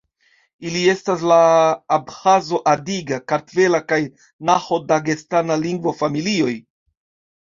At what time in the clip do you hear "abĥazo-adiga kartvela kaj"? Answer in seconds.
1.97-3.99